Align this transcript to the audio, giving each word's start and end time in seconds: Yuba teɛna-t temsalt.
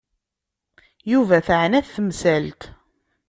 Yuba 1.11 1.37
teɛna-t 1.47 1.89
temsalt. 1.95 2.61